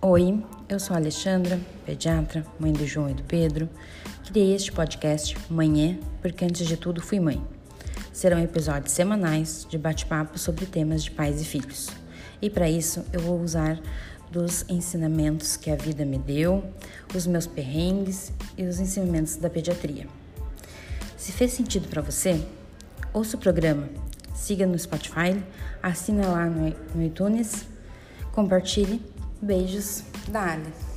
[0.00, 3.68] Oi, eu sou a Alexandra, pediatra, mãe do João e do Pedro.
[4.28, 7.44] Criei este podcast Manhã porque antes de tudo fui mãe.
[8.12, 11.88] Serão episódios semanais de bate-papo sobre temas de pais e filhos.
[12.40, 13.80] E para isso eu vou usar
[14.30, 16.64] dos ensinamentos que a vida me deu,
[17.12, 20.06] os meus perrengues e os ensinamentos da pediatria.
[21.16, 22.40] Se fez sentido para você,
[23.12, 23.88] ouça o programa,
[24.32, 25.42] siga no Spotify,
[25.82, 27.66] assina lá no iTunes,
[28.30, 29.02] compartilhe
[29.40, 30.87] Beijos da Ali.